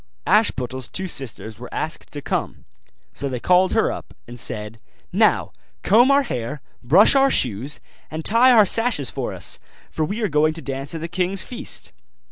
[0.25, 2.65] Ashputtel's two sisters were asked to come;
[3.13, 4.79] so they called her up, and said,
[5.13, 5.51] 'Now,
[5.83, 9.59] comb our hair, brush our shoes, and tie our sashes for us,
[9.91, 11.91] for we are going to dance at the king's feast.